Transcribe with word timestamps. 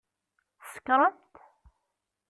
Tsekṛemt? 0.61 1.33